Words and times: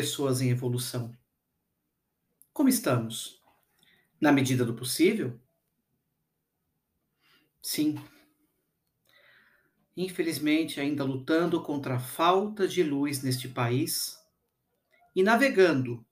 Pessoas 0.00 0.40
em 0.40 0.48
evolução. 0.48 1.14
Como 2.54 2.70
estamos? 2.70 3.38
Na 4.18 4.32
medida 4.32 4.64
do 4.64 4.72
possível? 4.72 5.38
Sim. 7.60 8.02
Infelizmente, 9.94 10.80
ainda 10.80 11.04
lutando 11.04 11.62
contra 11.62 11.96
a 11.96 12.00
falta 12.00 12.66
de 12.66 12.82
luz 12.82 13.22
neste 13.22 13.46
país 13.46 14.18
e 15.14 15.22
navegando, 15.22 16.02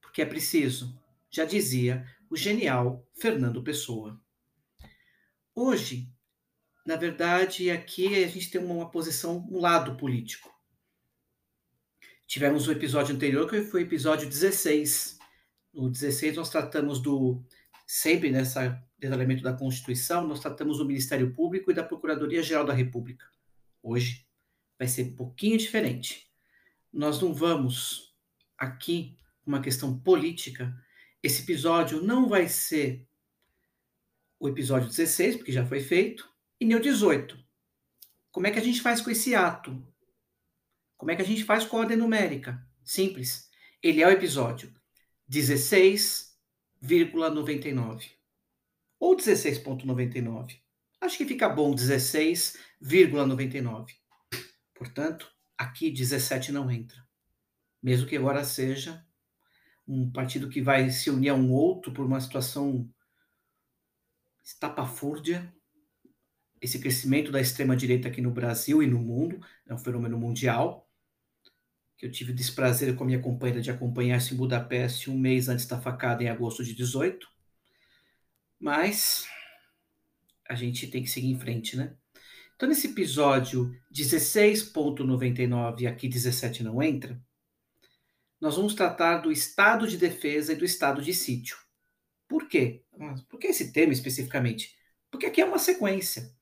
porque 0.00 0.22
é 0.22 0.26
preciso, 0.26 0.98
já 1.30 1.44
dizia 1.44 2.06
o 2.30 2.36
genial 2.36 3.06
Fernando 3.12 3.62
Pessoa. 3.62 4.18
Hoje, 5.54 6.10
na 6.86 6.96
verdade, 6.96 7.70
aqui 7.70 8.24
a 8.24 8.28
gente 8.28 8.50
tem 8.50 8.64
uma 8.64 8.90
posição, 8.90 9.46
um 9.50 9.60
lado 9.60 9.94
político 9.98 10.55
Tivemos 12.26 12.66
o 12.66 12.70
um 12.70 12.72
episódio 12.72 13.14
anterior, 13.14 13.48
que 13.48 13.62
foi 13.62 13.82
o 13.82 13.86
episódio 13.86 14.28
16. 14.28 15.18
No 15.72 15.90
16, 15.90 16.36
nós 16.36 16.50
tratamos 16.50 17.00
do. 17.00 17.42
Sempre 17.86 18.30
nessa 18.30 18.82
detalhamento 18.98 19.42
da 19.42 19.52
Constituição, 19.52 20.26
nós 20.26 20.40
tratamos 20.40 20.78
do 20.78 20.84
Ministério 20.84 21.32
Público 21.32 21.70
e 21.70 21.74
da 21.74 21.84
Procuradoria-Geral 21.84 22.64
da 22.64 22.72
República. 22.72 23.26
Hoje 23.82 24.26
vai 24.78 24.88
ser 24.88 25.04
um 25.04 25.14
pouquinho 25.14 25.56
diferente. 25.56 26.28
Nós 26.92 27.20
não 27.20 27.32
vamos 27.32 28.14
aqui 28.58 29.16
uma 29.44 29.60
questão 29.60 29.98
política. 29.98 30.74
Esse 31.22 31.42
episódio 31.42 32.02
não 32.02 32.28
vai 32.28 32.48
ser 32.48 33.06
o 34.40 34.48
episódio 34.48 34.88
16, 34.88 35.36
porque 35.36 35.52
já 35.52 35.64
foi 35.64 35.80
feito, 35.80 36.28
e 36.60 36.64
nem 36.64 36.76
o 36.76 36.82
18. 36.82 37.38
Como 38.30 38.46
é 38.46 38.50
que 38.50 38.58
a 38.58 38.62
gente 38.62 38.82
faz 38.82 39.00
com 39.00 39.10
esse 39.10 39.34
ato? 39.34 39.86
Como 40.96 41.10
é 41.10 41.16
que 41.16 41.22
a 41.22 41.26
gente 41.26 41.44
faz 41.44 41.64
com 41.64 41.76
ordem 41.76 41.96
numérica? 41.96 42.64
Simples. 42.84 43.50
Ele 43.82 44.02
é 44.02 44.06
o 44.06 44.10
episódio 44.10 44.72
16,99 45.30 48.10
ou 48.98 49.16
16,99. 49.16 50.60
Acho 51.00 51.18
que 51.18 51.26
fica 51.26 51.48
bom 51.48 51.74
16,99. 51.74 53.92
Portanto, 54.74 55.30
aqui 55.56 55.90
17 55.90 56.52
não 56.52 56.70
entra. 56.70 57.04
Mesmo 57.82 58.06
que 58.06 58.16
agora 58.16 58.44
seja 58.44 59.04
um 59.86 60.10
partido 60.10 60.48
que 60.48 60.60
vai 60.60 60.90
se 60.90 61.10
unir 61.10 61.28
a 61.28 61.34
um 61.34 61.52
outro 61.52 61.92
por 61.92 62.04
uma 62.04 62.20
situação 62.20 62.90
estapafúrdia, 64.42 65.52
esse 66.60 66.78
crescimento 66.78 67.30
da 67.30 67.40
extrema-direita 67.40 68.08
aqui 68.08 68.20
no 68.20 68.30
Brasil 68.30 68.82
e 68.82 68.86
no 68.86 68.98
mundo, 68.98 69.40
é 69.66 69.74
um 69.74 69.78
fenômeno 69.78 70.18
mundial, 70.18 70.85
que 71.96 72.06
eu 72.06 72.10
tive 72.10 72.32
o 72.32 72.34
desprazer 72.34 72.94
com 72.94 73.04
a 73.04 73.06
minha 73.06 73.20
companheira 73.20 73.60
de 73.60 73.70
acompanhar 73.70 74.18
isso 74.18 74.34
em 74.34 74.36
Budapeste 74.36 75.10
um 75.10 75.18
mês 75.18 75.48
antes 75.48 75.66
da 75.66 75.80
facada, 75.80 76.22
em 76.22 76.28
agosto 76.28 76.62
de 76.62 76.74
18. 76.74 77.26
Mas 78.60 79.26
a 80.48 80.54
gente 80.54 80.86
tem 80.86 81.02
que 81.02 81.10
seguir 81.10 81.30
em 81.30 81.38
frente, 81.38 81.76
né? 81.76 81.94
Então, 82.54 82.68
nesse 82.68 82.88
episódio 82.88 83.74
16.99, 83.92 85.86
aqui 85.86 86.08
17 86.08 86.62
não 86.62 86.82
entra, 86.82 87.20
nós 88.40 88.56
vamos 88.56 88.74
tratar 88.74 89.18
do 89.18 89.32
estado 89.32 89.86
de 89.86 89.96
defesa 89.96 90.52
e 90.52 90.56
do 90.56 90.64
estado 90.64 91.02
de 91.02 91.12
sítio. 91.14 91.56
Por 92.28 92.48
quê? 92.48 92.82
Por 93.28 93.38
que 93.38 93.48
esse 93.48 93.72
tema 93.72 93.92
especificamente? 93.92 94.76
Porque 95.10 95.26
aqui 95.26 95.40
é 95.40 95.44
uma 95.44 95.58
sequência. 95.58 96.34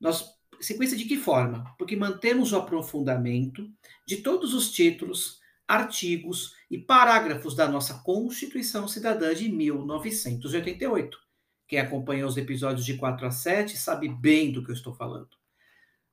Nós 0.00 0.33
Sequência 0.60 0.96
de 0.96 1.04
que 1.04 1.16
forma? 1.16 1.74
Porque 1.78 1.96
mantemos 1.96 2.52
o 2.52 2.56
aprofundamento 2.56 3.68
de 4.06 4.18
todos 4.18 4.54
os 4.54 4.70
títulos, 4.70 5.40
artigos 5.66 6.54
e 6.70 6.78
parágrafos 6.78 7.54
da 7.54 7.68
nossa 7.68 7.94
Constituição 8.02 8.86
Cidadã 8.86 9.34
de 9.34 9.48
1988. 9.48 11.18
Quem 11.66 11.78
acompanhou 11.78 12.28
os 12.28 12.36
episódios 12.36 12.84
de 12.84 12.96
4 12.96 13.26
a 13.26 13.30
7 13.30 13.76
sabe 13.76 14.08
bem 14.08 14.52
do 14.52 14.62
que 14.62 14.70
eu 14.70 14.74
estou 14.74 14.94
falando. 14.94 15.30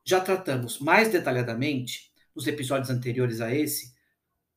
Já 0.03 0.19
tratamos 0.22 0.80
mais 0.80 1.12
detalhadamente, 1.12 2.12
nos 2.35 2.47
episódios 2.47 2.90
anteriores 2.90 3.41
a 3.41 3.53
esse, 3.53 3.94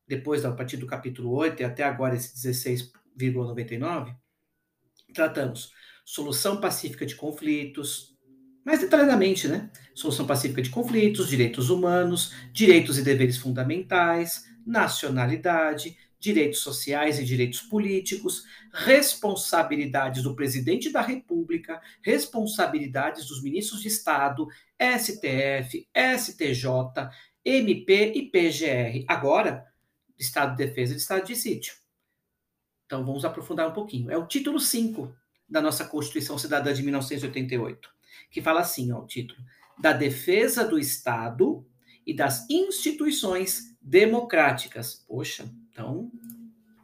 depois 0.07 0.45
a 0.45 0.51
partir 0.51 0.77
do 0.77 0.87
capítulo 0.87 1.31
8 1.31 1.61
e 1.61 1.65
até 1.65 1.83
agora 1.83 2.15
esse 2.15 2.35
16,99, 2.35 4.15
tratamos 5.13 5.71
solução 6.05 6.61
pacífica 6.61 7.05
de 7.05 7.15
conflitos, 7.15 8.14
mais 8.65 8.79
detalhadamente, 8.79 9.47
né? 9.47 9.69
Solução 9.93 10.25
pacífica 10.25 10.61
de 10.61 10.71
conflitos, 10.71 11.29
direitos 11.29 11.69
humanos, 11.69 12.33
direitos 12.51 12.97
e 12.97 13.03
deveres 13.03 13.37
fundamentais, 13.37 14.49
nacionalidade, 14.65 15.95
direitos 16.19 16.61
sociais 16.61 17.19
e 17.19 17.23
direitos 17.23 17.61
políticos, 17.61 18.43
responsabilidades 18.73 20.23
do 20.23 20.35
presidente 20.35 20.89
da 20.89 21.01
República, 21.01 21.79
responsabilidades 22.01 23.27
dos 23.27 23.43
ministros 23.43 23.81
de 23.81 23.87
Estado, 23.87 24.47
STF, 24.79 25.87
STJ, 26.17 26.67
MP 27.45 28.13
e 28.15 28.23
PGR. 28.31 29.05
Agora, 29.07 29.67
Estado 30.17 30.55
de 30.55 30.65
Defesa 30.65 30.95
e 30.95 30.97
Estado 30.97 31.27
de 31.27 31.35
Sítio. 31.35 31.75
Então 32.87 33.05
vamos 33.05 33.23
aprofundar 33.23 33.69
um 33.69 33.73
pouquinho. 33.73 34.09
É 34.09 34.17
o 34.17 34.25
título 34.25 34.59
5 34.59 35.15
da 35.47 35.61
nossa 35.61 35.85
Constituição 35.85 36.39
Cidadã 36.39 36.73
de 36.73 36.81
1988 36.81 37.95
que 38.29 38.41
fala 38.41 38.61
assim, 38.61 38.91
ó, 38.91 38.99
o 38.99 39.07
título, 39.07 39.39
da 39.79 39.93
defesa 39.93 40.63
do 40.63 40.79
Estado 40.79 41.65
e 42.05 42.13
das 42.13 42.49
instituições 42.49 43.75
democráticas. 43.81 45.05
Poxa, 45.07 45.49
então 45.69 46.11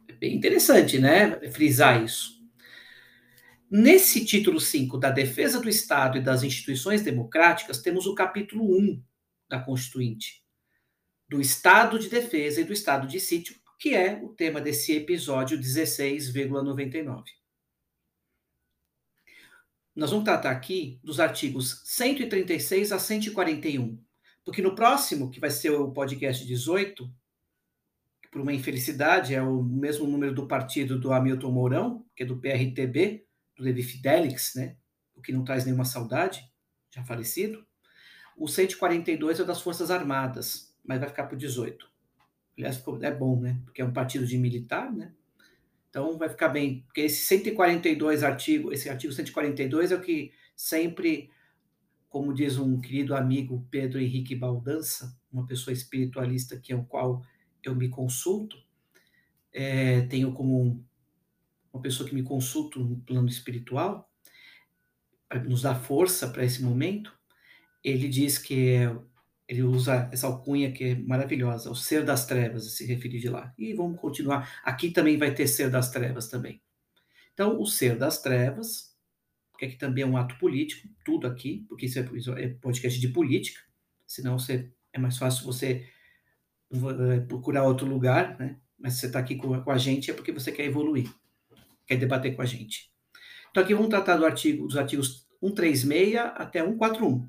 é 0.08 0.12
bem 0.12 0.36
interessante, 0.36 0.98
né, 0.98 1.38
frisar 1.50 2.02
isso. 2.02 2.40
Nesse 3.70 4.24
título 4.24 4.60
5 4.60 4.98
da 4.98 5.10
defesa 5.10 5.58
do 5.58 5.68
Estado 5.68 6.18
e 6.18 6.20
das 6.20 6.42
instituições 6.42 7.02
democráticas, 7.02 7.80
temos 7.80 8.06
o 8.06 8.14
capítulo 8.14 8.78
1 8.78 9.02
da 9.48 9.58
Constituinte, 9.58 10.44
do 11.28 11.40
Estado 11.40 11.98
de 11.98 12.10
defesa 12.10 12.60
e 12.60 12.64
do 12.64 12.72
Estado 12.72 13.06
de 13.06 13.18
sítio, 13.18 13.56
que 13.78 13.94
é 13.94 14.20
o 14.22 14.28
tema 14.28 14.60
desse 14.60 14.92
episódio 14.92 15.58
16,99 15.58 17.41
nós 19.94 20.10
vamos 20.10 20.24
tratar 20.24 20.50
aqui 20.50 20.98
dos 21.02 21.20
artigos 21.20 21.82
136 21.84 22.92
a 22.92 22.98
141, 22.98 23.98
porque 24.44 24.62
no 24.62 24.74
próximo, 24.74 25.30
que 25.30 25.40
vai 25.40 25.50
ser 25.50 25.70
o 25.70 25.92
podcast 25.92 26.46
18, 26.46 27.12
por 28.30 28.40
uma 28.40 28.54
infelicidade, 28.54 29.34
é 29.34 29.42
o 29.42 29.62
mesmo 29.62 30.06
número 30.06 30.34
do 30.34 30.48
partido 30.48 30.98
do 30.98 31.12
Hamilton 31.12 31.50
Mourão, 31.50 32.06
que 32.16 32.22
é 32.22 32.26
do 32.26 32.38
PRTB, 32.38 33.26
do 33.54 33.62
Levi 33.62 33.82
Fidelix, 33.82 34.54
né? 34.54 34.76
O 35.14 35.20
que 35.20 35.32
não 35.32 35.44
traz 35.44 35.66
nenhuma 35.66 35.84
saudade, 35.84 36.42
já 36.90 37.04
falecido. 37.04 37.64
O 38.34 38.48
142 38.48 39.40
é 39.40 39.44
das 39.44 39.60
Forças 39.60 39.90
Armadas, 39.90 40.74
mas 40.82 40.98
vai 40.98 41.10
ficar 41.10 41.24
para 41.24 41.34
o 41.34 41.38
18. 41.38 41.86
Aliás, 42.56 42.82
é 43.02 43.10
bom, 43.10 43.38
né? 43.38 43.60
Porque 43.66 43.82
é 43.82 43.84
um 43.84 43.92
partido 43.92 44.26
de 44.26 44.38
militar, 44.38 44.90
né? 44.90 45.12
Então 45.92 46.16
vai 46.16 46.30
ficar 46.30 46.48
bem, 46.48 46.80
porque 46.86 47.02
esse 47.02 47.20
142 47.26 48.24
artigo, 48.24 48.72
esse 48.72 48.88
artigo 48.88 49.12
142 49.12 49.92
é 49.92 49.94
o 49.94 50.00
que 50.00 50.32
sempre, 50.56 51.30
como 52.08 52.32
diz 52.32 52.56
um 52.56 52.80
querido 52.80 53.14
amigo 53.14 53.68
Pedro 53.70 54.00
Henrique 54.00 54.34
Baldança, 54.34 55.14
uma 55.30 55.46
pessoa 55.46 55.70
espiritualista 55.70 56.58
que 56.58 56.72
é 56.72 56.76
o 56.76 56.82
qual 56.82 57.22
eu 57.62 57.74
me 57.74 57.90
consulto, 57.90 58.56
é, 59.52 60.00
tenho 60.06 60.32
como 60.32 60.82
uma 61.70 61.82
pessoa 61.82 62.08
que 62.08 62.14
me 62.14 62.22
consulta 62.22 62.78
no 62.78 62.96
plano 63.00 63.28
espiritual, 63.28 64.10
para 65.28 65.44
nos 65.44 65.60
dar 65.60 65.74
força 65.74 66.26
para 66.26 66.42
esse 66.42 66.62
momento, 66.62 67.12
ele 67.84 68.08
diz 68.08 68.38
que 68.38 68.78
ele 69.52 69.62
usa 69.62 70.08
essa 70.10 70.26
alcunha 70.26 70.72
que 70.72 70.82
é 70.82 70.94
maravilhosa, 70.94 71.70
o 71.70 71.74
ser 71.74 72.06
das 72.06 72.24
trevas, 72.24 72.74
se 72.74 72.86
referir 72.86 73.20
de 73.20 73.28
lá. 73.28 73.52
E 73.58 73.74
vamos 73.74 74.00
continuar. 74.00 74.50
Aqui 74.64 74.90
também 74.90 75.18
vai 75.18 75.34
ter 75.34 75.46
ser 75.46 75.68
das 75.68 75.90
trevas 75.90 76.28
também. 76.28 76.62
Então, 77.34 77.60
o 77.60 77.66
ser 77.66 77.98
das 77.98 78.22
trevas, 78.22 78.96
que 79.58 79.66
aqui 79.66 79.76
também 79.76 80.04
é 80.04 80.06
um 80.06 80.16
ato 80.16 80.38
político, 80.38 80.88
tudo 81.04 81.26
aqui, 81.26 81.66
porque 81.68 81.84
isso 81.84 81.98
é, 81.98 82.42
é 82.42 82.48
podcast 82.48 82.98
de 82.98 83.08
política, 83.08 83.60
senão 84.06 84.38
você, 84.38 84.72
é 84.90 84.98
mais 84.98 85.18
fácil 85.18 85.44
você 85.44 85.86
eh, 86.72 87.20
procurar 87.28 87.64
outro 87.64 87.86
lugar, 87.86 88.38
né? 88.38 88.58
Mas 88.78 88.94
você 88.94 89.06
está 89.06 89.18
aqui 89.18 89.36
com, 89.36 89.62
com, 89.62 89.70
a 89.70 89.76
gente 89.76 90.10
é 90.10 90.14
porque 90.14 90.32
você 90.32 90.50
quer 90.50 90.64
evoluir, 90.64 91.12
quer 91.86 91.96
debater 91.96 92.34
com 92.34 92.40
a 92.40 92.46
gente. 92.46 92.90
Então, 93.50 93.62
aqui 93.62 93.74
vamos 93.74 93.90
tratar 93.90 94.16
do 94.16 94.24
artigo, 94.24 94.66
dos 94.66 94.78
artigos 94.78 95.28
136 95.42 96.16
até 96.16 96.64
141. 96.64 97.28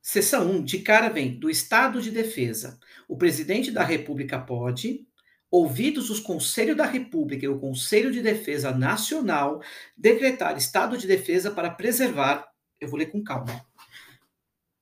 Seção 0.00 0.50
1, 0.50 0.64
de 0.64 0.78
cara 0.78 1.08
vem, 1.08 1.38
do 1.38 1.50
Estado 1.50 2.00
de 2.00 2.10
Defesa. 2.10 2.78
O 3.06 3.16
presidente 3.16 3.70
da 3.70 3.82
República 3.82 4.38
pode, 4.38 5.06
ouvidos 5.50 6.10
os 6.10 6.20
Conselho 6.20 6.76
da 6.76 6.84
República 6.84 7.44
e 7.44 7.48
o 7.48 7.58
Conselho 7.58 8.12
de 8.12 8.22
Defesa 8.22 8.70
Nacional, 8.70 9.62
decretar 9.96 10.56
estado 10.56 10.96
de 10.96 11.06
defesa 11.06 11.50
para 11.50 11.70
preservar. 11.70 12.48
Eu 12.80 12.88
vou 12.88 12.98
ler 12.98 13.06
com 13.06 13.22
calma. 13.22 13.64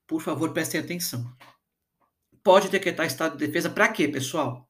Por 0.07 0.21
favor, 0.21 0.53
prestem 0.53 0.81
atenção. 0.81 1.33
Pode 2.43 2.69
decretar 2.69 3.07
estado 3.07 3.37
de 3.37 3.47
defesa 3.47 3.71
para 3.71 3.89
quê, 3.89 4.07
pessoal? 4.07 4.69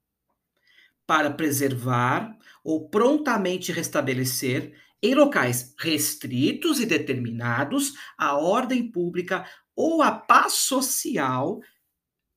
Para 1.06 1.30
preservar 1.30 2.36
ou 2.64 2.88
prontamente 2.88 3.70
restabelecer 3.72 4.74
em 5.02 5.14
locais 5.14 5.74
restritos 5.78 6.80
e 6.80 6.86
determinados 6.86 7.92
a 8.16 8.36
ordem 8.36 8.90
pública 8.90 9.46
ou 9.76 10.02
a 10.02 10.10
paz 10.10 10.54
social 10.54 11.60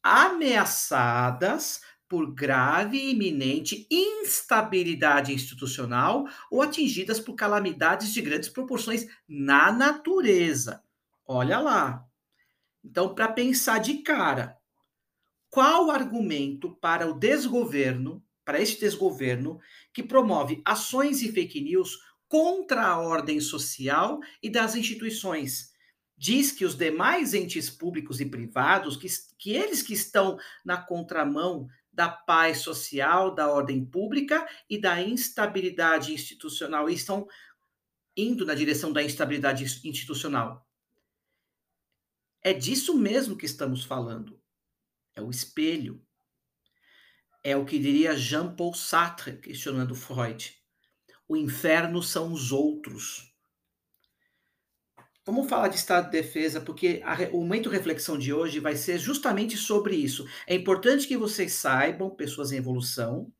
ameaçadas 0.04 1.82
por 2.08 2.34
grave 2.34 2.98
e 2.98 3.12
iminente 3.12 3.88
instabilidade 3.90 5.32
institucional 5.32 6.28
ou 6.52 6.62
atingidas 6.62 7.20
por 7.20 7.36
calamidades 7.36 8.12
de 8.12 8.22
grandes 8.22 8.50
proporções 8.50 9.06
na 9.28 9.72
natureza. 9.72 10.84
Olha 11.26 11.60
lá. 11.60 12.04
Então, 12.84 13.14
para 13.14 13.28
pensar 13.32 13.80
de 13.80 14.00
cara, 14.00 14.58
qual 15.50 15.88
o 15.88 15.92
argumento 15.92 16.76
para 16.78 17.08
o 17.08 17.14
desgoverno, 17.14 18.24
para 18.44 18.60
este 18.60 18.80
desgoverno, 18.80 19.60
que 19.94 20.02
promove 20.02 20.62
ações 20.66 21.22
e 21.22 21.32
fake 21.32 21.62
news 21.62 22.00
contra 22.28 22.88
a 22.88 23.00
ordem 23.00 23.40
social 23.40 24.20
e 24.42 24.50
das 24.50 24.76
instituições? 24.76 25.69
Diz 26.20 26.52
que 26.52 26.66
os 26.66 26.76
demais 26.76 27.34
entes 27.34 27.70
públicos 27.70 28.20
e 28.20 28.26
privados, 28.26 28.98
que, 28.98 29.08
que 29.38 29.54
eles 29.54 29.82
que 29.82 29.94
estão 29.94 30.38
na 30.66 30.76
contramão 30.76 31.70
da 31.94 32.10
paz 32.10 32.58
social, 32.58 33.34
da 33.34 33.50
ordem 33.50 33.86
pública 33.86 34.46
e 34.70 34.78
da 34.78 35.02
instabilidade 35.02 36.14
institucional, 36.14 36.90
e 36.90 36.94
estão 36.94 37.26
indo 38.18 38.46
na 38.46 38.54
direção 38.54 38.92
da 38.92 39.02
instabilidade 39.02 39.64
institucional. 39.88 40.68
É 42.42 42.52
disso 42.52 42.98
mesmo 42.98 43.38
que 43.38 43.46
estamos 43.46 43.86
falando. 43.86 44.42
É 45.16 45.22
o 45.22 45.30
espelho. 45.30 46.06
É 47.42 47.56
o 47.56 47.66
que 47.66 47.80
diria 47.80 48.18
Jean-Paul 48.18 48.74
Sartre, 48.74 49.38
questionando 49.38 49.96
Freud. 49.96 50.54
O 51.30 51.38
inferno 51.38 52.04
são 52.04 52.34
os 52.34 52.52
outros. 52.52 53.29
Vamos 55.32 55.48
falar 55.48 55.68
de 55.68 55.76
estado 55.76 56.06
de 56.06 56.12
defesa, 56.14 56.60
porque 56.60 57.04
a, 57.06 57.16
o 57.32 57.42
momento 57.42 57.70
de 57.70 57.76
reflexão 57.76 58.18
de 58.18 58.34
hoje 58.34 58.60
vai 58.60 58.76
ser 58.76 58.98
justamente 58.98 59.56
sobre 59.58 59.96
isso. 59.96 60.28
É 60.48 60.56
importante 60.56 61.08
que 61.08 61.16
vocês 61.16 61.54
saibam, 61.54 62.10
pessoas 62.10 62.52
em 62.52 62.58
evolução, 62.58 63.32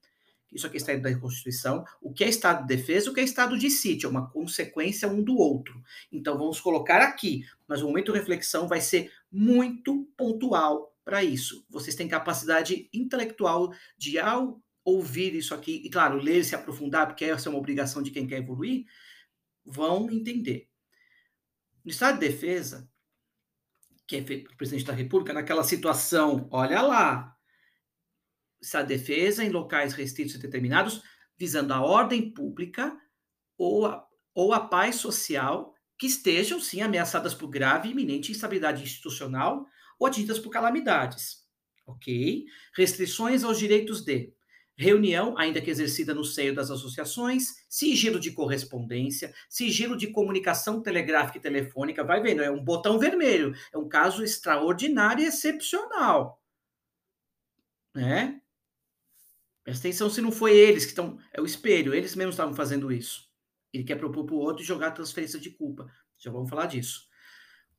isso 0.54 0.68
aqui 0.68 0.78
está 0.78 0.96
da 0.96 1.20
Constituição, 1.20 1.84
o 2.00 2.14
que 2.14 2.24
é 2.24 2.30
estado 2.30 2.62
de 2.62 2.76
defesa 2.76 3.10
o 3.10 3.14
que 3.14 3.20
é 3.20 3.24
estado 3.24 3.58
de 3.58 3.72
sítio, 3.72 4.06
é 4.06 4.10
uma 4.12 4.30
consequência 4.30 5.08
um 5.08 5.24
do 5.24 5.36
outro. 5.36 5.82
Então 6.12 6.38
vamos 6.38 6.62
colocar 6.62 7.02
aqui, 7.02 7.44
mas 7.68 7.82
o 7.82 7.88
momento 7.88 8.14
de 8.14 8.20
reflexão 8.20 8.68
vai 8.68 8.82
ser 8.82 9.12
muito 9.32 10.08
pontual 10.16 10.96
para 11.04 11.24
isso. 11.24 11.66
Vocês 11.72 11.96
têm 11.96 12.08
capacidade 12.08 12.88
intelectual 12.94 13.74
de, 13.98 14.20
ao 14.20 14.62
ouvir 14.86 15.34
isso 15.34 15.56
aqui, 15.56 15.82
e 15.84 15.90
claro, 15.90 16.20
ler 16.20 16.42
e 16.42 16.44
se 16.44 16.54
aprofundar, 16.54 17.08
porque 17.08 17.26
essa 17.26 17.50
é 17.50 17.52
uma 17.52 17.58
obrigação 17.58 18.04
de 18.04 18.12
quem 18.12 18.28
quer 18.28 18.38
evoluir, 18.38 18.86
vão 19.66 20.08
entender. 20.12 20.69
No 21.84 21.92
estado 21.92 22.20
de 22.20 22.28
defesa, 22.28 22.90
que 24.08 24.18
é 24.18 24.24
feito 24.24 24.46
pelo 24.46 24.58
presidente 24.58 24.86
da 24.86 24.94
República, 24.94 25.34
naquela 25.34 25.64
situação, 25.64 26.48
olha 26.52 26.82
lá, 26.82 27.36
estado 28.62 28.88
de 28.88 28.98
defesa 28.98 29.44
em 29.44 29.50
locais 29.50 29.94
restritos 29.94 30.36
e 30.36 30.40
determinados, 30.40 31.02
visando 31.38 31.74
a 31.74 31.82
ordem 31.82 32.34
pública 32.34 33.00
ou 33.58 33.86
a, 33.86 34.06
ou 34.34 34.54
a 34.54 34.60
paz 34.60 34.96
social 34.96 35.74
que 35.98 36.08
estejam, 36.08 36.60
sim, 36.60 36.82
ameaçadas 36.82 37.34
por 37.34 37.50
grave 37.50 37.90
e 37.90 37.92
iminente 37.92 38.32
instabilidade 38.32 38.82
institucional 38.84 39.66
ou 40.00 40.08
atingidas 40.08 40.40
por 40.40 40.50
calamidades. 40.50 41.46
Ok? 41.86 42.46
Restrições 42.74 43.44
aos 43.44 43.60
direitos 43.60 44.04
de 44.04 44.34
reunião, 44.80 45.38
ainda 45.38 45.60
que 45.60 45.70
exercida 45.70 46.14
no 46.14 46.24
seio 46.24 46.56
das 46.56 46.72
associações, 46.72 47.66
sigilo 47.68 48.18
de 48.18 48.32
correspondência, 48.32 49.34
sigilo 49.50 49.98
de 49.98 50.08
comunicação 50.08 50.82
telegráfica 50.82 51.38
e 51.38 51.42
telefônica, 51.42 52.02
vai 52.02 52.22
vendo, 52.22 52.42
é 52.42 52.50
um 52.50 52.64
botão 52.64 52.98
vermelho, 52.98 53.54
é 53.74 53.78
um 53.78 53.90
caso 53.90 54.24
extraordinário 54.24 55.22
e 55.22 55.28
excepcional. 55.28 56.42
Né? 57.94 58.40
Presta 59.66 59.86
atenção 59.86 60.10
se 60.10 60.22
não 60.22 60.32
foi 60.32 60.56
eles 60.56 60.86
que 60.86 60.92
estão, 60.92 61.20
é 61.34 61.42
o 61.42 61.46
espelho, 61.46 61.94
eles 61.94 62.16
mesmos 62.16 62.36
estavam 62.36 62.56
fazendo 62.56 62.90
isso. 62.90 63.30
Ele 63.74 63.84
quer 63.84 63.98
propor 63.98 64.26
para 64.26 64.36
o 64.36 64.40
outro 64.40 64.64
jogar 64.64 64.92
transferência 64.92 65.38
de 65.38 65.50
culpa. 65.50 65.92
Já 66.18 66.32
vamos 66.32 66.50
falar 66.50 66.68
disso. 66.68 67.06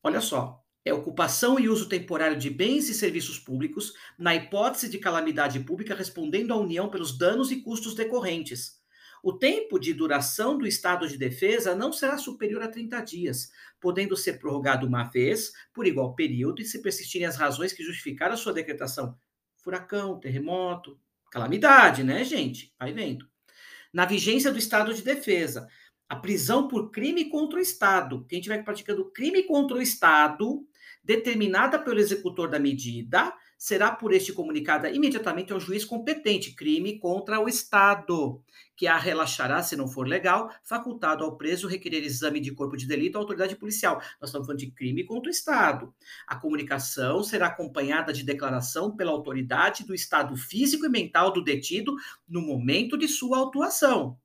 Olha 0.02 0.20
só, 0.20 0.62
é 0.90 0.94
ocupação 0.94 1.58
e 1.58 1.69
uso 1.69 1.88
temporário 1.88 2.37
de 2.37 2.50
bens 2.50 2.88
e 2.88 2.94
serviços 2.94 3.38
públicos, 3.38 3.94
na 4.19 4.34
hipótese 4.34 4.88
de 4.88 4.98
calamidade 4.98 5.60
pública, 5.60 5.94
respondendo 5.94 6.52
à 6.52 6.56
União 6.56 6.88
pelos 6.90 7.16
danos 7.16 7.50
e 7.50 7.62
custos 7.62 7.94
decorrentes. 7.94 8.80
O 9.23 9.32
tempo 9.32 9.78
de 9.78 9.92
duração 9.92 10.56
do 10.56 10.66
estado 10.66 11.06
de 11.06 11.16
defesa 11.16 11.75
não 11.75 11.92
será 11.92 12.16
superior 12.16 12.62
a 12.62 12.68
30 12.68 13.00
dias, 13.02 13.50
podendo 13.80 14.16
ser 14.16 14.38
prorrogado 14.38 14.87
uma 14.87 15.04
vez 15.04 15.52
por 15.73 15.87
igual 15.87 16.14
período 16.14 16.62
e 16.62 16.64
se 16.64 16.80
persistirem 16.80 17.26
as 17.26 17.37
razões 17.37 17.73
que 17.73 17.85
justificaram 17.85 18.35
a 18.35 18.38
sua 18.38 18.52
decretação. 18.52 19.16
Furacão, 19.59 20.18
terremoto, 20.18 20.99
calamidade, 21.30 22.02
né, 22.02 22.25
gente? 22.25 22.75
Vai 22.78 22.92
vendo. 22.92 23.28
Na 23.92 24.06
vigência 24.06 24.50
do 24.50 24.59
estado 24.59 24.94
de 24.94 25.02
defesa, 25.02 25.68
a 26.09 26.16
prisão 26.16 26.66
por 26.66 26.90
crime 26.90 27.26
contra 27.26 27.59
o 27.59 27.62
Estado. 27.62 28.25
Quem 28.28 28.40
estiver 28.40 28.64
praticando 28.64 29.12
crime 29.12 29.44
contra 29.44 29.76
o 29.76 29.82
Estado 29.82 30.66
determinada 31.11 31.76
pelo 31.76 31.99
executor 31.99 32.49
da 32.49 32.61
medida, 32.61 33.35
será 33.59 33.90
por 33.90 34.12
este 34.12 34.33
comunicada 34.33 34.88
imediatamente 34.88 35.52
ao 35.52 35.59
juiz 35.59 35.85
competente, 35.85 36.55
crime 36.55 37.00
contra 37.00 37.40
o 37.40 37.49
Estado, 37.49 38.40
que 38.76 38.87
a 38.87 38.97
relaxará, 38.97 39.61
se 39.61 39.75
não 39.75 39.88
for 39.88 40.07
legal, 40.07 40.55
facultado 40.62 41.25
ao 41.25 41.37
preso 41.37 41.67
requerer 41.67 42.05
exame 42.05 42.38
de 42.38 42.52
corpo 42.52 42.76
de 42.76 42.87
delito 42.87 43.17
à 43.17 43.19
autoridade 43.19 43.57
policial. 43.57 43.97
Nós 44.21 44.31
estamos 44.31 44.47
falando 44.47 44.61
de 44.61 44.71
crime 44.71 45.02
contra 45.02 45.29
o 45.29 45.33
Estado. 45.33 45.93
A 46.29 46.37
comunicação 46.37 47.25
será 47.25 47.49
acompanhada 47.49 48.12
de 48.12 48.23
declaração 48.23 48.95
pela 48.95 49.11
autoridade 49.11 49.85
do 49.85 49.93
estado 49.93 50.37
físico 50.37 50.87
e 50.87 50.88
mental 50.88 51.33
do 51.33 51.43
detido 51.43 51.97
no 52.29 52.40
momento 52.40 52.97
de 52.97 53.09
sua 53.09 53.37
autuação. 53.37 54.17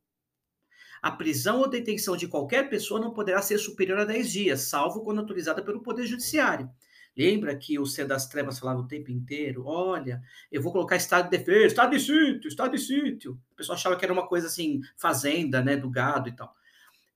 A 1.01 1.11
prisão 1.11 1.59
ou 1.59 1.69
detenção 1.69 2.17
de 2.17 2.27
qualquer 2.27 2.69
pessoa 2.69 2.99
não 2.99 3.13
poderá 3.13 3.41
ser 3.41 3.57
superior 3.57 3.99
a 3.99 4.05
10 4.05 4.31
dias, 4.31 4.61
salvo 4.61 5.01
quando 5.01 5.19
autorizada 5.19 5.63
pelo 5.63 5.81
Poder 5.81 6.05
Judiciário. 6.05 6.69
Lembra 7.17 7.55
que 7.55 7.79
o 7.79 7.85
Ser 7.85 8.05
das 8.05 8.27
Trevas 8.27 8.59
falava 8.59 8.81
o 8.81 8.87
tempo 8.87 9.09
inteiro? 9.09 9.65
Olha, 9.65 10.21
eu 10.51 10.61
vou 10.61 10.71
colocar 10.71 10.97
estado 10.97 11.29
de 11.29 11.37
defesa, 11.37 11.67
estado 11.67 11.91
de 11.91 11.99
sítio, 11.99 12.47
estado 12.47 12.71
de 12.71 12.77
sítio. 12.77 13.39
O 13.51 13.55
pessoal 13.55 13.77
achava 13.77 13.95
que 13.95 14.03
era 14.03 14.13
uma 14.13 14.27
coisa 14.27 14.47
assim, 14.47 14.81
fazenda, 14.97 15.61
né, 15.61 15.77
do 15.77 15.89
gado 15.89 16.27
e 16.27 16.35
tal. 16.35 16.53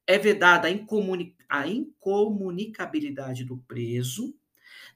É 0.07 0.17
vedada 0.17 0.67
a, 0.69 0.71
incomuni 0.71 1.35
a 1.49 1.67
incomunicabilidade 1.67 3.43
do 3.43 3.57
preso, 3.57 4.33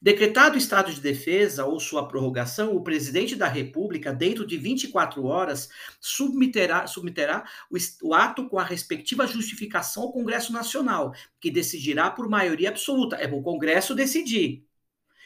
Decretado 0.04 0.56
o 0.56 0.58
estado 0.58 0.94
de 0.94 1.00
defesa 1.00 1.64
ou 1.64 1.80
sua 1.80 2.06
prorrogação, 2.06 2.76
o 2.76 2.84
presidente 2.84 3.38
da 3.38 3.48
República, 3.48 4.12
dentro 4.12 4.46
de 4.46 4.58
24 4.58 5.24
horas, 5.24 5.70
submeterá, 5.98 6.86
submeterá 6.86 7.50
o, 7.72 7.78
o, 8.10 8.14
ato 8.14 8.50
com 8.50 8.60
a 8.60 8.66
respectiva 8.66 9.26
justificação 9.26 10.04
ao 10.04 10.12
Congresso 10.12 10.52
Nacional, 10.52 11.14
que 11.40 11.50
decidirá 11.50 12.12
por 12.12 12.28
maioria 12.28 12.68
absoluta. 12.68 13.16
É 13.16 13.34
o 13.34 13.42
Congresso 13.42 13.96
decidir. 13.96 14.68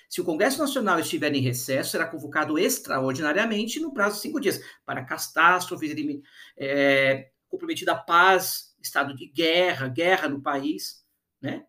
Se 0.07 0.21
o 0.21 0.23
Congresso 0.23 0.59
Nacional 0.59 0.99
estiver 0.99 1.33
em 1.33 1.41
recesso, 1.41 1.89
será 1.89 2.05
convocado 2.05 2.59
extraordinariamente 2.59 3.79
no 3.79 3.91
prazo 3.91 4.17
de 4.17 4.21
cinco 4.21 4.39
dias 4.39 4.61
para 4.85 5.03
catástrofes, 5.03 5.91
é, 6.55 7.31
comprometida 7.49 7.93
a 7.93 7.97
paz, 7.97 8.75
estado 8.79 9.15
de 9.15 9.25
guerra, 9.25 9.87
guerra 9.87 10.29
no 10.29 10.39
país, 10.39 11.03
né? 11.41 11.65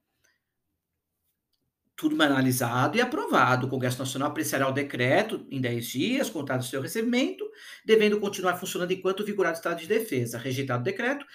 Tudo 1.98 2.22
analisado 2.22 2.96
e 2.96 3.00
aprovado. 3.00 3.66
O 3.66 3.70
Congresso 3.70 3.98
Nacional 3.98 4.28
apreciará 4.28 4.68
o 4.68 4.72
decreto 4.72 5.44
em 5.50 5.60
10 5.60 5.84
dias, 5.84 6.30
contado 6.30 6.60
o 6.60 6.64
seu 6.64 6.80
recebimento, 6.80 7.44
devendo 7.84 8.20
continuar 8.20 8.56
funcionando 8.56 8.92
enquanto 8.92 9.24
vigorar 9.24 9.52
o 9.52 9.56
estado 9.56 9.80
de 9.80 9.88
defesa. 9.88 10.38
Rejeitado 10.38 10.80
o 10.80 10.84
decreto, 10.84 11.26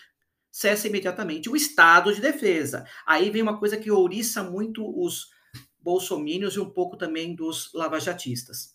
cessa 0.50 0.88
imediatamente 0.88 1.50
o 1.50 1.56
estado 1.58 2.14
de 2.14 2.22
defesa. 2.22 2.86
Aí 3.06 3.30
vem 3.30 3.42
uma 3.42 3.60
coisa 3.60 3.76
que 3.76 3.92
ouriça 3.92 4.42
muito 4.42 4.90
os 4.98 5.28
bolsomínios 5.82 6.56
e 6.56 6.62
um 6.62 6.70
pouco 6.70 6.96
também 6.96 7.36
dos 7.36 7.70
lavajatistas. 7.74 8.74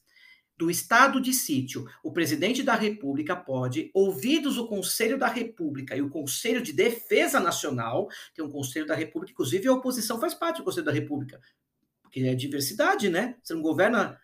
Do 0.58 0.70
estado 0.70 1.20
de 1.22 1.32
sítio, 1.32 1.86
o 2.02 2.12
presidente 2.12 2.62
da 2.64 2.74
República 2.74 3.34
pode, 3.34 3.90
ouvidos 3.94 4.58
o 4.58 4.66
Conselho 4.66 5.16
da 5.16 5.28
República 5.28 5.96
e 5.96 6.02
o 6.02 6.10
Conselho 6.10 6.60
de 6.60 6.72
Defesa 6.72 7.40
Nacional, 7.40 8.08
tem 8.34 8.44
um 8.44 8.50
Conselho 8.50 8.84
da 8.84 8.94
República, 8.94 9.32
inclusive 9.32 9.68
a 9.68 9.72
oposição 9.72 10.20
faz 10.20 10.34
parte 10.34 10.58
do 10.58 10.64
Conselho 10.64 10.84
da 10.84 10.92
República, 10.92 11.40
porque 12.08 12.20
é 12.20 12.34
diversidade, 12.34 13.08
né? 13.08 13.36
Você 13.42 13.54
não 13.54 13.62
governa 13.62 14.18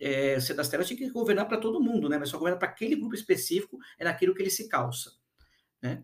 é, 0.00 0.36
o 0.36 0.54
das 0.54 0.68
Terras 0.68 0.86
tinha 0.86 0.98
que 0.98 1.10
governar 1.10 1.46
para 1.46 1.58
todo 1.58 1.80
mundo, 1.80 2.08
né? 2.08 2.18
Mas 2.18 2.28
só 2.28 2.38
governa 2.38 2.58
para 2.58 2.68
aquele 2.68 2.96
grupo 2.96 3.14
específico, 3.14 3.78
é 3.98 4.04
naquilo 4.04 4.34
que 4.34 4.42
ele 4.42 4.50
se 4.50 4.68
calça, 4.68 5.12
né? 5.80 6.02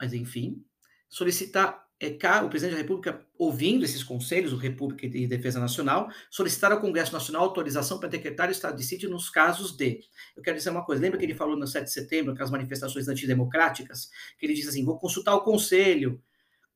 Mas 0.00 0.12
enfim, 0.12 0.64
solicitar 1.08 1.86
é, 2.00 2.16
o 2.44 2.48
presidente 2.48 2.76
da 2.76 2.82
República, 2.82 3.26
ouvindo 3.36 3.84
esses 3.84 4.04
conselhos, 4.04 4.52
o 4.52 4.56
República 4.56 5.08
de 5.08 5.26
Defesa 5.26 5.58
Nacional, 5.58 6.08
solicitar 6.30 6.70
ao 6.70 6.80
Congresso 6.80 7.12
Nacional 7.12 7.42
autorização 7.42 7.98
para 7.98 8.08
decretar 8.08 8.48
o 8.48 8.52
estado 8.52 8.76
de 8.76 8.84
sítio 8.84 9.10
nos 9.10 9.28
casos 9.28 9.76
de. 9.76 10.00
Eu 10.36 10.42
quero 10.42 10.56
dizer 10.56 10.70
uma 10.70 10.84
coisa, 10.84 11.02
lembra 11.02 11.18
que 11.18 11.24
ele 11.24 11.34
falou 11.34 11.56
no 11.56 11.66
7 11.66 11.84
de 11.84 11.92
setembro, 11.92 12.32
aquelas 12.32 12.52
manifestações 12.52 13.08
antidemocráticas, 13.08 14.10
que 14.38 14.46
ele 14.46 14.54
diz 14.54 14.68
assim: 14.68 14.84
vou 14.84 14.98
consultar 14.98 15.34
o 15.34 15.40
conselho. 15.40 16.22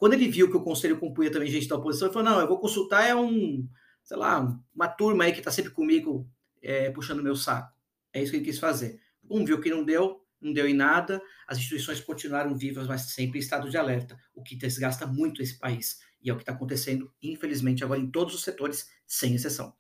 Quando 0.02 0.14
ele 0.14 0.26
viu 0.26 0.50
que 0.50 0.56
o 0.56 0.64
conselho 0.64 0.98
compunha 0.98 1.30
também 1.30 1.48
gente 1.48 1.68
da 1.68 1.76
oposição, 1.76 2.08
ele 2.08 2.12
falou: 2.12 2.28
não, 2.28 2.40
eu 2.40 2.48
vou 2.48 2.58
consultar 2.58 3.06
é 3.06 3.14
um, 3.14 3.68
sei 4.02 4.16
lá, 4.16 4.40
uma 4.74 4.88
turma 4.88 5.22
aí 5.22 5.32
que 5.32 5.38
está 5.38 5.52
sempre 5.52 5.70
comigo 5.70 6.28
é, 6.60 6.90
puxando 6.90 7.22
meu 7.22 7.36
saco. 7.36 7.72
É 8.12 8.20
isso 8.20 8.32
que 8.32 8.38
ele 8.38 8.44
quis 8.44 8.58
fazer. 8.58 9.00
Um 9.30 9.44
viu 9.44 9.60
que 9.60 9.70
não 9.70 9.84
deu, 9.84 10.20
não 10.40 10.52
deu 10.52 10.66
em 10.66 10.74
nada, 10.74 11.22
as 11.46 11.58
instituições 11.58 12.00
continuaram 12.00 12.56
vivas, 12.56 12.88
mas 12.88 13.02
sempre 13.12 13.38
em 13.38 13.40
estado 13.40 13.70
de 13.70 13.76
alerta, 13.76 14.18
o 14.34 14.42
que 14.42 14.56
desgasta 14.56 15.06
muito 15.06 15.40
esse 15.40 15.56
país. 15.56 16.00
E 16.20 16.28
é 16.28 16.32
o 16.32 16.36
que 16.36 16.42
está 16.42 16.52
acontecendo, 16.52 17.08
infelizmente, 17.22 17.84
agora 17.84 18.00
em 18.00 18.10
todos 18.10 18.34
os 18.34 18.42
setores, 18.42 18.88
sem 19.06 19.36
exceção. 19.36 19.72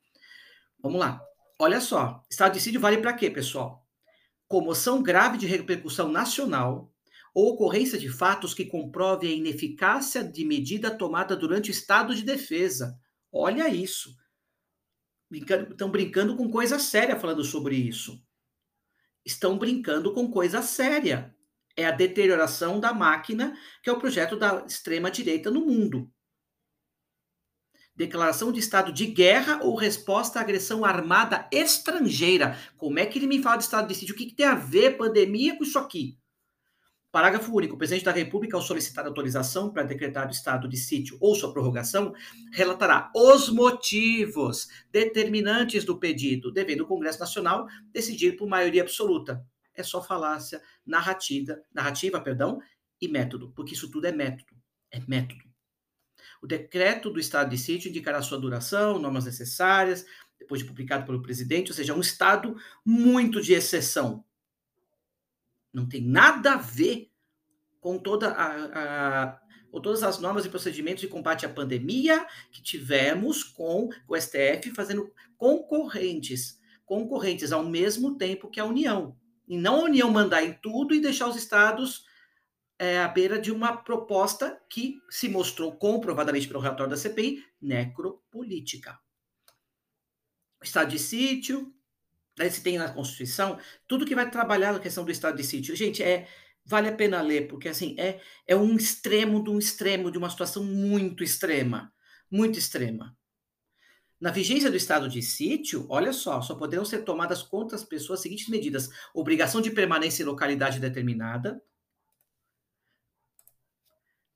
Vamos 0.80 1.00
lá. 1.00 1.20
Olha 1.58 1.80
só, 1.80 2.22
estado 2.30 2.52
de 2.52 2.60
sítio 2.60 2.80
vale 2.80 2.98
para 2.98 3.12
quê, 3.12 3.28
pessoal? 3.28 3.84
Comoção 4.46 5.02
grave 5.02 5.36
de 5.36 5.48
repercussão 5.48 6.12
nacional 6.12 6.91
ou 7.34 7.54
ocorrência 7.54 7.98
de 7.98 8.08
fatos 8.08 8.54
que 8.54 8.66
comprovem 8.66 9.30
a 9.30 9.36
ineficácia 9.36 10.22
de 10.22 10.44
medida 10.44 10.90
tomada 10.90 11.36
durante 11.36 11.70
o 11.70 11.72
estado 11.72 12.14
de 12.14 12.22
defesa. 12.22 12.98
Olha 13.32 13.68
isso. 13.68 14.14
Estão 15.30 15.90
brincando 15.90 16.36
com 16.36 16.50
coisa 16.50 16.78
séria 16.78 17.18
falando 17.18 17.42
sobre 17.42 17.76
isso 17.76 18.22
estão 19.24 19.56
brincando 19.58 20.12
com 20.12 20.30
coisa 20.30 20.62
séria. 20.62 21.34
É 21.76 21.86
a 21.86 21.90
deterioração 21.90 22.78
da 22.78 22.92
máquina, 22.92 23.56
que 23.82 23.88
é 23.88 23.92
o 23.92 23.98
projeto 23.98 24.36
da 24.36 24.64
extrema-direita 24.66 25.50
no 25.50 25.64
mundo. 25.64 26.10
Declaração 27.94 28.52
de 28.52 28.58
estado 28.58 28.92
de 28.92 29.06
guerra 29.06 29.60
ou 29.62 29.74
resposta 29.74 30.38
à 30.38 30.42
agressão 30.42 30.84
armada 30.84 31.48
estrangeira. 31.52 32.58
Como 32.76 32.98
é 32.98 33.06
que 33.06 33.18
ele 33.18 33.26
me 33.26 33.42
fala 33.42 33.56
de 33.56 33.64
estado 33.64 33.88
de 33.88 33.94
sítio? 33.94 34.14
O 34.14 34.18
que, 34.18 34.26
que 34.26 34.34
tem 34.34 34.46
a 34.46 34.54
ver 34.54 34.96
pandemia 34.96 35.56
com 35.56 35.64
isso 35.64 35.78
aqui? 35.78 36.18
Parágrafo 37.12 37.54
único. 37.54 37.74
O 37.74 37.78
presidente 37.78 38.06
da 38.06 38.10
República, 38.10 38.56
ao 38.56 38.62
solicitar 38.62 39.06
autorização 39.06 39.70
para 39.70 39.82
decretar 39.82 40.26
o 40.26 40.30
estado 40.30 40.66
de 40.66 40.78
sítio 40.78 41.18
ou 41.20 41.34
sua 41.34 41.52
prorrogação, 41.52 42.14
relatará 42.50 43.12
os 43.14 43.50
motivos 43.50 44.66
determinantes 44.90 45.84
do 45.84 45.98
pedido, 45.98 46.50
devendo 46.50 46.84
o 46.84 46.86
Congresso 46.86 47.20
Nacional 47.20 47.68
decidir 47.92 48.34
por 48.34 48.48
maioria 48.48 48.80
absoluta. 48.80 49.44
É 49.74 49.82
só 49.82 50.02
falácia, 50.02 50.62
narrativa, 50.86 51.60
narrativa, 51.72 52.18
perdão, 52.18 52.58
e 52.98 53.06
método, 53.06 53.52
porque 53.54 53.74
isso 53.74 53.90
tudo 53.90 54.06
é 54.06 54.12
método. 54.12 54.56
É 54.90 54.98
método. 55.06 55.44
O 56.40 56.46
decreto 56.46 57.10
do 57.10 57.20
estado 57.20 57.50
de 57.50 57.58
sítio 57.58 57.90
indicará 57.90 58.22
sua 58.22 58.38
duração, 58.38 58.98
normas 58.98 59.26
necessárias, 59.26 60.06
depois 60.38 60.62
de 60.62 60.66
publicado 60.66 61.04
pelo 61.04 61.20
presidente, 61.20 61.70
ou 61.70 61.76
seja, 61.76 61.94
um 61.94 62.00
estado 62.00 62.56
muito 62.84 63.42
de 63.42 63.52
exceção, 63.52 64.24
não 65.72 65.88
tem 65.88 66.02
nada 66.02 66.52
a 66.52 66.56
ver 66.56 67.10
com 67.80 67.98
toda 67.98 68.28
a, 68.28 69.28
a 69.28 69.42
com 69.72 69.80
todas 69.80 70.02
as 70.02 70.18
normas 70.18 70.44
e 70.44 70.50
procedimentos 70.50 71.00
de 71.00 71.08
combate 71.08 71.46
à 71.46 71.48
pandemia 71.48 72.26
que 72.50 72.62
tivemos 72.62 73.42
com 73.42 73.88
o 74.06 74.14
STF 74.14 74.70
fazendo 74.74 75.10
concorrentes, 75.38 76.60
concorrentes 76.84 77.52
ao 77.52 77.64
mesmo 77.64 78.18
tempo 78.18 78.50
que 78.50 78.60
a 78.60 78.66
União. 78.66 79.16
E 79.48 79.56
não 79.56 79.76
a 79.76 79.84
União 79.84 80.10
mandar 80.10 80.44
em 80.44 80.52
tudo 80.52 80.94
e 80.94 81.00
deixar 81.00 81.26
os 81.26 81.36
estados 81.36 82.04
é, 82.78 82.98
à 82.98 83.08
beira 83.08 83.40
de 83.40 83.50
uma 83.50 83.74
proposta 83.74 84.60
que 84.68 85.00
se 85.08 85.26
mostrou 85.26 85.72
comprovadamente 85.72 86.46
pelo 86.46 86.60
relatório 86.60 86.90
da 86.90 86.96
CPI 86.96 87.42
necropolítica. 87.60 89.00
Estado 90.62 90.90
de 90.90 90.98
sítio, 90.98 91.74
se 92.50 92.62
tem 92.62 92.78
na 92.78 92.92
Constituição, 92.92 93.58
tudo 93.86 94.06
que 94.06 94.14
vai 94.14 94.30
trabalhar 94.30 94.74
a 94.74 94.80
questão 94.80 95.04
do 95.04 95.10
estado 95.10 95.36
de 95.36 95.44
sítio. 95.44 95.76
Gente, 95.76 96.02
é, 96.02 96.28
vale 96.64 96.88
a 96.88 96.92
pena 96.92 97.20
ler, 97.20 97.48
porque 97.48 97.68
assim, 97.68 97.94
é, 97.98 98.20
é 98.46 98.56
um 98.56 98.76
extremo 98.76 99.42
de 99.42 99.50
um 99.50 99.58
extremo, 99.58 100.10
de 100.10 100.18
uma 100.18 100.30
situação 100.30 100.64
muito 100.64 101.22
extrema. 101.22 101.92
Muito 102.30 102.58
extrema. 102.58 103.16
Na 104.20 104.30
vigência 104.30 104.70
do 104.70 104.76
estado 104.76 105.08
de 105.08 105.20
sítio, 105.20 105.84
olha 105.90 106.12
só, 106.12 106.40
só 106.40 106.54
poderão 106.54 106.84
ser 106.84 107.04
tomadas 107.04 107.42
contra 107.42 107.74
as 107.76 107.82
pessoas 107.82 108.20
as 108.20 108.22
seguintes 108.22 108.48
medidas: 108.48 108.88
obrigação 109.12 109.60
de 109.60 109.70
permanência 109.70 110.22
em 110.22 110.26
localidade 110.26 110.78
determinada, 110.78 111.60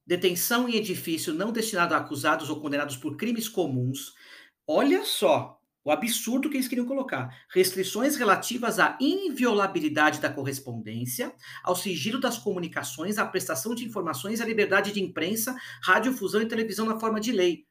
detenção 0.05 0.69
em 0.69 0.75
edifício 0.75 1.33
não 1.33 1.53
destinado 1.53 1.95
a 1.95 1.99
acusados 1.99 2.51
ou 2.51 2.61
condenados 2.61 2.97
por 2.97 3.17
crimes 3.17 3.49
comuns. 3.49 4.13
Olha 4.67 5.05
só, 5.05 5.56
o 5.87 5.93
absurdo 5.93 6.51
que 6.51 6.57
eles 6.57 6.67
queriam 6.67 6.85
colocar. 6.85 7.33
Restrições 7.49 8.17
relativas 8.17 8.81
à 8.81 8.99
inviolabilidade 9.01 10.21
da 10.21 10.29
correspondência, 10.29 11.33
ao 11.63 11.77
sigilo 11.77 12.19
das 12.19 12.37
comunicações, 12.37 13.19
à 13.19 13.25
prestação 13.25 13.73
de 13.73 13.85
informações, 13.85 14.41
à 14.41 14.45
liberdade 14.45 14.91
de 14.91 15.01
imprensa, 15.01 15.57
radiodifusão 15.81 16.43
e 16.43 16.49
televisão 16.49 16.87
na 16.87 16.99
forma 16.99 17.21
de 17.21 17.31
lei. 17.31 17.69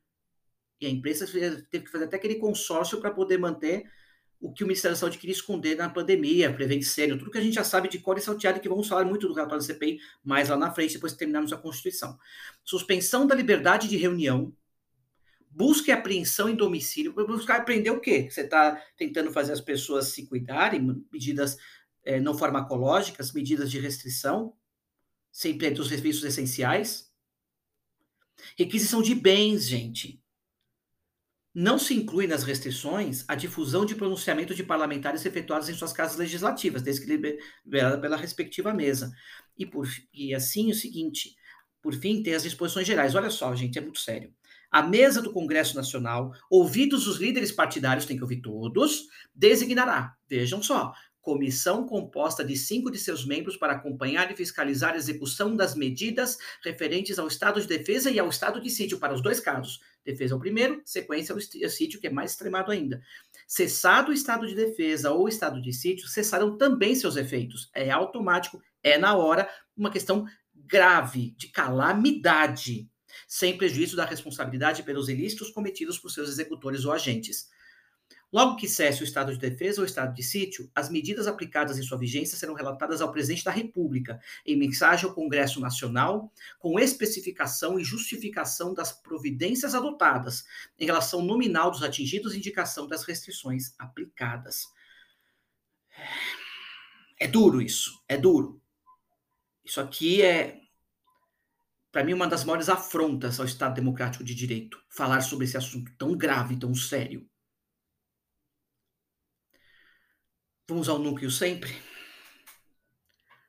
E 0.80 0.86
a 0.86 0.90
imprensa 0.90 1.28
teve 1.28 1.84
que 1.84 1.92
fazer 1.92 2.06
até 2.06 2.16
aquele 2.16 2.36
consórcio 2.36 3.02
para 3.02 3.12
poder 3.12 3.38
manter 3.38 3.84
o 4.40 4.54
que 4.54 4.64
o 4.64 4.68
Ministério 4.68 4.96
da 4.96 5.00
Saúde 5.00 5.18
queria 5.18 5.36
esconder 5.36 5.76
na 5.76 5.90
pandemia, 5.90 6.54
prevenção, 6.54 7.18
tudo 7.18 7.32
que 7.32 7.38
a 7.38 7.42
gente 7.42 7.56
já 7.56 7.66
sabe 7.66 7.90
de 7.90 8.00
cor 8.00 8.18
e 8.18 8.22
salteado, 8.22 8.62
que 8.62 8.70
vamos 8.70 8.88
falar 8.88 9.04
muito 9.04 9.28
do 9.28 9.34
relatório 9.34 9.62
da 9.62 9.74
CPI 9.74 10.00
mais 10.24 10.48
lá 10.48 10.56
na 10.56 10.72
frente, 10.72 10.94
depois 10.94 11.12
que 11.12 11.20
terminarmos 11.20 11.52
a 11.52 11.58
Constituição. 11.58 12.18
Suspensão 12.64 13.28
da 13.28 13.36
liberdade 13.36 13.90
de 13.90 13.98
reunião, 13.98 14.54
busca 15.56 15.90
e 15.90 15.94
apreensão 15.94 16.50
em 16.50 16.56
domicílio. 16.56 17.14
Buscar 17.14 17.62
apreender 17.62 17.92
o 17.92 18.02
quê? 18.02 18.28
Você 18.30 18.42
está 18.42 18.76
tentando 18.98 19.32
fazer 19.32 19.54
as 19.54 19.62
pessoas 19.62 20.10
se 20.10 20.28
cuidarem, 20.28 21.06
medidas 21.12 21.58
é, 22.04 22.20
não 22.20 22.38
farmacológicas, 22.38 23.32
medidas 23.32 23.72
de 23.72 23.80
restrição, 23.80 24.54
sempre 25.32 25.72
dos 25.72 25.88
serviços 25.88 26.26
essenciais. 26.26 27.10
Requisição 28.58 29.02
de 29.02 29.16
bens, 29.16 29.66
gente. 29.66 30.22
Não 31.54 31.80
se 31.80 31.94
inclui 31.94 32.28
nas 32.28 32.44
restrições 32.44 33.24
a 33.26 33.34
difusão 33.34 33.86
de 33.86 33.96
pronunciamento 33.96 34.54
de 34.54 34.62
parlamentares 34.62 35.26
efetuados 35.26 35.70
em 35.70 35.74
suas 35.74 35.94
casas 35.94 36.18
legislativas, 36.18 36.82
desde 36.82 37.06
que 37.06 37.42
liberada 37.64 37.98
pela 37.98 38.18
respectiva 38.18 38.74
mesa. 38.74 39.10
E, 39.58 39.66
por, 39.66 39.88
e 40.14 40.36
assim 40.36 40.70
o 40.70 40.76
seguinte, 40.76 41.34
por 41.82 41.94
fim, 41.94 42.22
tem 42.22 42.34
as 42.34 42.44
disposições 42.44 42.86
gerais. 42.86 43.16
Olha 43.16 43.30
só, 43.30 43.56
gente, 43.56 43.78
é 43.78 43.82
muito 43.82 44.00
sério 44.00 44.36
a 44.76 44.82
mesa 44.82 45.22
do 45.22 45.32
Congresso 45.32 45.74
Nacional, 45.74 46.34
ouvidos 46.50 47.08
os 47.08 47.18
líderes 47.18 47.50
partidários, 47.50 48.06
tem 48.06 48.18
que 48.18 48.24
ouvir 48.24 48.42
todos, 48.42 49.06
designará, 49.34 50.14
vejam 50.28 50.62
só, 50.62 50.92
comissão 51.22 51.88
composta 51.88 52.44
de 52.44 52.58
cinco 52.58 52.92
de 52.92 53.00
seus 53.00 53.26
membros 53.26 53.56
para 53.56 53.72
acompanhar 53.72 54.30
e 54.30 54.36
fiscalizar 54.36 54.92
a 54.92 54.98
execução 54.98 55.56
das 55.56 55.76
medidas 55.76 56.38
referentes 56.62 57.18
ao 57.18 57.26
estado 57.26 57.62
de 57.62 57.68
defesa 57.68 58.12
e 58.12 58.20
ao 58.20 58.28
estado 58.28 58.60
de 58.60 58.70
sítio, 58.70 59.00
para 59.00 59.14
os 59.14 59.24
dois 59.24 59.40
casos. 59.40 59.80
Defesa 60.04 60.34
é 60.34 60.36
o 60.36 60.42
primeiro, 60.42 60.82
sequência 60.84 61.32
é 61.32 61.36
o 61.38 61.70
sítio, 61.70 62.02
que 62.02 62.08
é 62.08 62.12
mais 62.12 62.32
extremado 62.32 62.70
ainda. 62.70 63.02
Cessado 63.48 64.12
o 64.12 64.14
estado 64.14 64.46
de 64.46 64.56
defesa 64.56 65.10
ou 65.12 65.30
estado 65.30 65.62
de 65.62 65.72
sítio, 65.72 66.10
cessarão 66.10 66.58
também 66.58 66.96
seus 66.96 67.16
efeitos. 67.16 67.70
É 67.74 67.90
automático, 67.92 68.62
é 68.84 68.98
na 68.98 69.16
hora, 69.16 69.50
uma 69.78 69.90
questão 69.90 70.26
grave, 70.54 71.34
de 71.38 71.48
calamidade 71.48 72.90
sem 73.28 73.58
prejuízo 73.58 73.96
da 73.96 74.06
responsabilidade 74.06 74.84
pelos 74.84 75.10
ilícitos 75.10 75.50
cometidos 75.52 75.98
por 76.00 76.10
seus 76.10 76.30
executores 76.30 76.86
ou 76.86 76.92
agentes. 76.92 77.50
Logo 78.32 78.58
que 78.58 78.68
cesse 78.68 79.02
o 79.02 79.06
estado 79.06 79.32
de 79.32 79.40
defesa 79.40 79.80
ou 79.80 79.86
estado 79.86 80.14
de 80.14 80.22
sítio, 80.22 80.70
as 80.76 80.90
medidas 80.90 81.26
aplicadas 81.26 81.78
em 81.78 81.84
sua 81.84 81.98
vigência 81.98 82.38
serão 82.38 82.54
relatadas 82.54 83.00
ao 83.00 83.12
presidente 83.12 83.46
da 83.46 83.52
República, 83.52 84.20
em 84.46 84.58
mensagem 84.58 85.08
ao 85.08 85.16
Congresso 85.16 85.62
Nacional, 85.62 86.32
com 86.60 86.80
especificação 86.80 87.80
e 87.80 87.84
justificação 87.84 88.74
das 88.74 88.92
providências 88.92 89.74
adotadas, 89.74 90.44
em 90.78 90.86
relação 90.86 91.22
nominal 91.22 91.72
dos 91.72 91.84
atingidos 91.84 92.34
e 92.34 92.38
indicação 92.38 92.88
das 92.88 93.06
restrições 93.06 93.74
aplicadas. 93.80 94.68
É 97.18 97.28
duro 97.28 97.62
isso, 97.62 98.04
é 98.08 98.18
duro. 98.18 98.62
Isso 99.64 99.80
aqui 99.80 100.22
é, 100.22 100.60
para 101.96 102.04
mim, 102.04 102.12
uma 102.12 102.28
das 102.28 102.44
maiores 102.44 102.68
afrontas 102.68 103.40
ao 103.40 103.46
Estado 103.46 103.76
Democrático 103.76 104.22
de 104.22 104.36
Direito, 104.36 104.84
falar 104.90 105.22
sobre 105.22 105.46
esse 105.46 105.56
assunto 105.56 105.90
tão 105.98 106.14
grave, 106.18 106.60
tão 106.60 106.76
sério. 106.76 107.26
Vamos 110.68 110.90
ao 110.90 111.00
núcleo 111.00 111.32
sempre? 111.32 111.72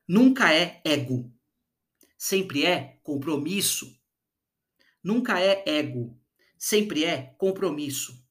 Nunca 0.06 0.54
é 0.54 0.80
ego. 0.84 1.34
Sempre 2.16 2.64
é 2.64 3.00
compromisso. 3.02 4.00
Nunca 5.02 5.40
é 5.40 5.64
ego. 5.66 6.16
Sempre 6.56 7.04
é 7.04 7.34
compromisso. 7.38 8.24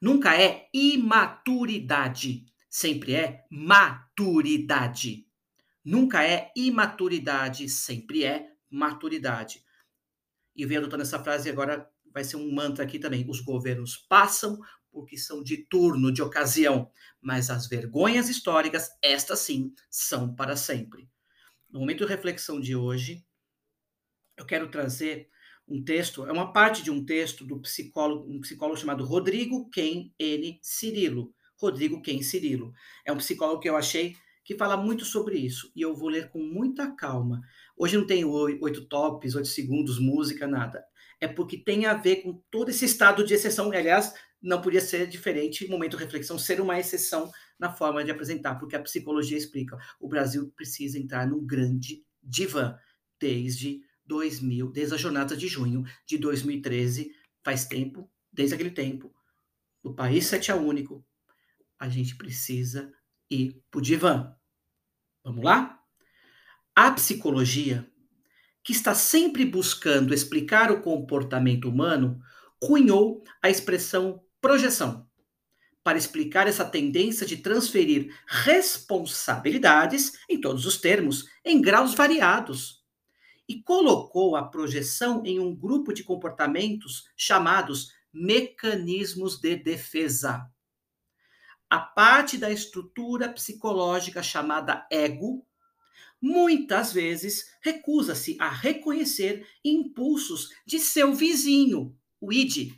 Nunca 0.00 0.40
é 0.40 0.68
imaturidade. 0.72 2.46
Sempre 2.70 3.14
é 3.16 3.44
maturidade. 3.50 5.26
Nunca 5.84 6.22
é 6.24 6.52
imaturidade. 6.54 7.68
Sempre 7.68 8.22
é 8.22 8.55
maturidade. 8.76 9.64
E 10.54 10.64
venho 10.64 10.80
adotando 10.80 11.02
essa 11.02 11.22
frase 11.22 11.50
agora 11.50 11.90
vai 12.12 12.24
ser 12.24 12.36
um 12.36 12.52
mantra 12.52 12.84
aqui 12.84 12.98
também. 12.98 13.28
Os 13.28 13.40
governos 13.40 13.96
passam, 13.96 14.58
porque 14.90 15.18
são 15.18 15.42
de 15.42 15.58
turno, 15.58 16.12
de 16.12 16.22
ocasião, 16.22 16.90
mas 17.20 17.50
as 17.50 17.66
vergonhas 17.66 18.28
históricas, 18.28 18.88
estas 19.02 19.40
sim, 19.40 19.74
são 19.90 20.34
para 20.34 20.56
sempre. 20.56 21.10
No 21.68 21.80
momento 21.80 22.06
de 22.06 22.10
reflexão 22.10 22.58
de 22.58 22.74
hoje, 22.74 23.22
eu 24.36 24.46
quero 24.46 24.70
trazer 24.70 25.28
um 25.68 25.82
texto, 25.82 26.24
é 26.26 26.32
uma 26.32 26.52
parte 26.52 26.82
de 26.82 26.90
um 26.90 27.04
texto 27.04 27.44
do 27.44 27.60
psicólogo, 27.60 28.30
um 28.30 28.40
psicólogo 28.40 28.78
chamado 28.78 29.04
Rodrigo 29.04 29.68
Ken 29.70 30.12
N. 30.18 30.58
Cirilo. 30.62 31.34
Rodrigo 31.58 32.00
Ken 32.00 32.22
Cirilo. 32.22 32.72
É 33.04 33.12
um 33.12 33.16
psicólogo 33.16 33.60
que 33.60 33.68
eu 33.68 33.76
achei 33.76 34.16
que 34.46 34.54
fala 34.54 34.76
muito 34.76 35.04
sobre 35.04 35.36
isso, 35.36 35.72
e 35.74 35.82
eu 35.82 35.92
vou 35.92 36.08
ler 36.08 36.30
com 36.30 36.38
muita 36.38 36.94
calma. 36.94 37.42
Hoje 37.76 37.96
não 37.96 38.06
tem 38.06 38.24
oito 38.24 38.86
tops, 38.86 39.34
oito 39.34 39.48
segundos, 39.48 39.98
música, 39.98 40.46
nada. 40.46 40.84
É 41.20 41.26
porque 41.26 41.58
tem 41.58 41.84
a 41.84 41.94
ver 41.94 42.22
com 42.22 42.40
todo 42.48 42.68
esse 42.68 42.84
estado 42.84 43.24
de 43.24 43.34
exceção. 43.34 43.72
Aliás, 43.72 44.14
não 44.40 44.60
podia 44.60 44.80
ser 44.80 45.08
diferente, 45.08 45.68
momento 45.68 45.96
reflexão, 45.96 46.38
ser 46.38 46.60
uma 46.60 46.78
exceção 46.78 47.28
na 47.58 47.72
forma 47.72 48.04
de 48.04 48.12
apresentar, 48.12 48.54
porque 48.54 48.76
a 48.76 48.82
psicologia 48.82 49.36
explica. 49.36 49.76
O 49.98 50.08
Brasil 50.08 50.52
precisa 50.54 50.96
entrar 50.96 51.26
num 51.26 51.44
grande 51.44 52.04
divã 52.22 52.78
desde 53.20 53.80
2000, 54.04 54.70
desde 54.70 54.94
a 54.94 54.98
jornada 54.98 55.36
de 55.36 55.48
junho 55.48 55.82
de 56.06 56.18
2013, 56.18 57.10
faz 57.42 57.66
tempo, 57.66 58.08
desde 58.32 58.54
aquele 58.54 58.70
tempo, 58.70 59.12
o 59.82 59.92
país 59.92 60.26
sete 60.26 60.52
a 60.52 60.56
único, 60.56 61.04
a 61.80 61.88
gente 61.88 62.16
precisa 62.16 62.92
ir 63.30 63.62
para 63.70 63.78
o 63.78 63.82
divã. 63.82 64.34
Vamos 65.24 65.44
lá? 65.44 65.80
A 66.74 66.90
psicologia, 66.92 67.90
que 68.62 68.72
está 68.72 68.94
sempre 68.94 69.44
buscando 69.44 70.12
explicar 70.12 70.70
o 70.70 70.80
comportamento 70.80 71.68
humano, 71.68 72.20
cunhou 72.60 73.22
a 73.42 73.48
expressão 73.48 74.22
projeção, 74.40 75.08
para 75.82 75.98
explicar 75.98 76.48
essa 76.48 76.64
tendência 76.64 77.24
de 77.24 77.36
transferir 77.36 78.12
responsabilidades, 78.26 80.12
em 80.28 80.40
todos 80.40 80.66
os 80.66 80.78
termos, 80.78 81.26
em 81.44 81.60
graus 81.60 81.94
variados. 81.94 82.84
E 83.48 83.62
colocou 83.62 84.34
a 84.34 84.42
projeção 84.42 85.22
em 85.24 85.38
um 85.38 85.54
grupo 85.54 85.92
de 85.92 86.02
comportamentos 86.02 87.04
chamados 87.16 87.92
mecanismos 88.12 89.38
de 89.38 89.54
defesa. 89.54 90.50
A 91.68 91.78
parte 91.78 92.38
da 92.38 92.50
estrutura 92.50 93.28
psicológica 93.28 94.22
chamada 94.22 94.86
ego, 94.90 95.44
muitas 96.20 96.92
vezes 96.92 97.52
recusa-se 97.60 98.36
a 98.40 98.48
reconhecer 98.48 99.46
impulsos 99.64 100.50
de 100.64 100.78
seu 100.78 101.14
vizinho, 101.14 101.96
o 102.20 102.32
id, 102.32 102.72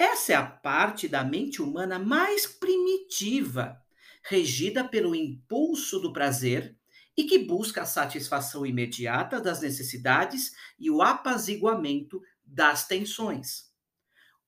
essa 0.00 0.32
é 0.32 0.34
a 0.34 0.46
parte 0.46 1.06
da 1.06 1.22
mente 1.22 1.60
humana 1.60 1.98
mais 1.98 2.46
primitiva, 2.46 3.78
regida 4.24 4.82
pelo 4.82 5.14
impulso 5.14 6.00
do 6.00 6.10
prazer 6.10 6.74
e 7.14 7.24
que 7.24 7.38
busca 7.38 7.82
a 7.82 7.84
satisfação 7.84 8.64
imediata 8.64 9.38
das 9.38 9.60
necessidades 9.60 10.52
e 10.78 10.90
o 10.90 11.02
apaziguamento 11.02 12.22
das 12.42 12.88
tensões. 12.88 13.70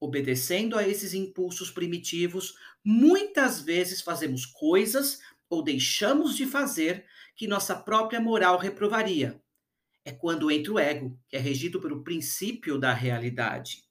Obedecendo 0.01 0.79
a 0.79 0.89
esses 0.89 1.13
impulsos 1.13 1.71
primitivos, 1.71 2.55
muitas 2.85 3.61
vezes 3.61 4.01
fazemos 4.01 4.47
coisas 4.47 5.21
ou 5.49 5.63
deixamos 5.63 6.37
de 6.37 6.47
fazer 6.47 7.07
que 7.37 7.47
nossa 7.47 7.75
própria 7.77 8.21
moral 8.21 8.59
reprovaria. 8.59 9.41
É 10.05 10.13
quando 10.13 10.51
entra 10.51 10.73
o 10.73 10.79
ego, 10.79 11.19
que 11.29 11.37
é 11.37 11.39
regido 11.39 11.81
pelo 11.81 12.03
princípio 12.03 12.79
da 12.79 12.93
realidade. 12.93 13.85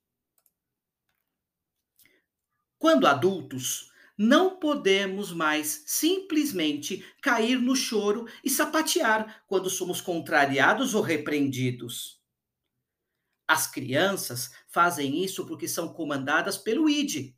Quando 2.78 3.08
adultos, 3.08 3.92
não 4.18 4.60
podemos 4.60 5.32
mais 5.32 5.84
simplesmente 5.86 7.06
cair 7.22 7.60
no 7.60 7.76
choro 7.76 8.28
e 8.44 8.50
sapatear 8.50 9.44
quando 9.48 9.70
somos 9.70 10.02
contrariados 10.02 10.94
ou 10.94 11.02
repreendidos. 11.02 12.22
As 13.48 13.68
crianças 13.68 14.52
fazem 14.68 15.24
isso 15.24 15.46
porque 15.46 15.68
são 15.68 15.94
comandadas 15.94 16.58
pelo 16.58 16.90
ID. 16.90 17.34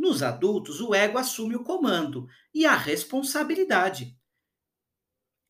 Nos 0.00 0.22
adultos, 0.22 0.80
o 0.80 0.94
ego 0.94 1.18
assume 1.18 1.54
o 1.54 1.62
comando 1.62 2.26
e 2.54 2.64
a 2.64 2.74
responsabilidade. 2.74 4.16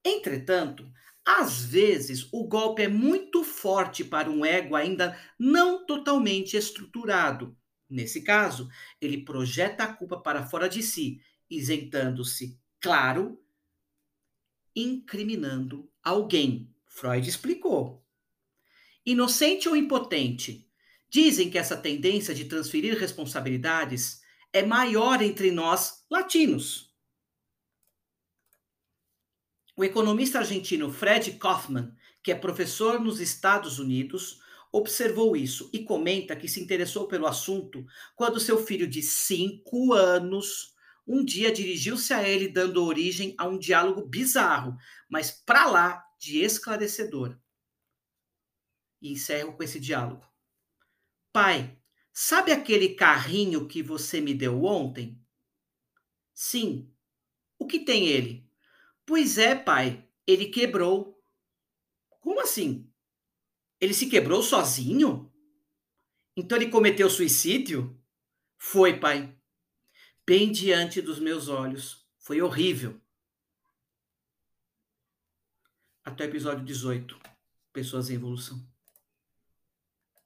Entretanto, 0.04 0.90
às 1.24 1.62
vezes 1.62 2.28
o 2.32 2.46
golpe 2.48 2.82
é 2.82 2.88
muito 2.88 3.44
forte 3.44 4.04
para 4.04 4.30
um 4.30 4.44
ego 4.44 4.74
ainda 4.74 5.16
não 5.38 5.86
totalmente 5.86 6.56
estruturado 6.56 7.56
Nesse 7.90 8.22
caso, 8.22 8.70
ele 9.00 9.24
projeta 9.24 9.82
a 9.82 9.92
culpa 9.92 10.16
para 10.16 10.46
fora 10.46 10.68
de 10.68 10.80
si, 10.80 11.20
isentando-se, 11.50 12.56
claro, 12.80 13.42
incriminando 14.74 15.90
alguém. 16.00 16.72
Freud 16.86 17.28
explicou. 17.28 18.06
Inocente 19.04 19.68
ou 19.68 19.74
impotente? 19.74 20.68
Dizem 21.08 21.50
que 21.50 21.58
essa 21.58 21.76
tendência 21.76 22.32
de 22.32 22.44
transferir 22.44 22.96
responsabilidades 22.96 24.22
é 24.52 24.62
maior 24.62 25.22
entre 25.22 25.50
nós 25.50 26.04
latinos. 26.10 26.90
O 29.76 29.84
economista 29.84 30.38
argentino 30.38 30.92
Fred 30.92 31.32
Kaufman, 31.32 31.94
que 32.22 32.30
é 32.30 32.34
professor 32.34 33.00
nos 33.00 33.20
Estados 33.20 33.78
Unidos, 33.78 34.40
observou 34.72 35.36
isso 35.36 35.70
e 35.72 35.82
comenta 35.84 36.36
que 36.36 36.48
se 36.48 36.60
interessou 36.60 37.08
pelo 37.08 37.26
assunto 37.26 37.84
quando 38.14 38.38
seu 38.38 38.64
filho 38.64 38.86
de 38.86 39.02
cinco 39.02 39.92
anos 39.92 40.74
um 41.06 41.24
dia 41.24 41.50
dirigiu-se 41.50 42.12
a 42.12 42.28
ele, 42.28 42.46
dando 42.46 42.84
origem 42.84 43.34
a 43.36 43.48
um 43.48 43.58
diálogo 43.58 44.06
bizarro, 44.06 44.76
mas 45.08 45.30
para 45.30 45.66
lá 45.66 46.04
de 46.18 46.38
esclarecedor. 46.38 47.36
E 49.02 49.10
encerro 49.10 49.56
com 49.56 49.62
esse 49.62 49.80
diálogo. 49.80 50.24
Pai, 51.32 51.79
sabe 52.20 52.52
aquele 52.52 52.90
carrinho 52.90 53.66
que 53.66 53.82
você 53.82 54.20
me 54.20 54.34
deu 54.34 54.62
ontem? 54.62 55.18
Sim. 56.34 56.92
O 57.58 57.66
que 57.66 57.80
tem 57.80 58.08
ele? 58.08 58.46
Pois 59.06 59.38
é, 59.38 59.54
pai, 59.54 60.06
ele 60.26 60.50
quebrou. 60.50 61.18
Como 62.20 62.38
assim? 62.42 62.92
Ele 63.80 63.94
se 63.94 64.06
quebrou 64.10 64.42
sozinho? 64.42 65.32
Então 66.36 66.58
ele 66.58 66.70
cometeu 66.70 67.08
suicídio? 67.08 67.98
Foi, 68.58 69.00
pai. 69.00 69.34
Bem 70.26 70.52
diante 70.52 71.00
dos 71.00 71.18
meus 71.18 71.48
olhos. 71.48 72.06
Foi 72.18 72.42
horrível. 72.42 73.00
Até 76.04 76.24
o 76.24 76.28
episódio 76.28 76.66
18. 76.66 77.18
Pessoas 77.72 78.10
em 78.10 78.14
evolução. 78.16 78.69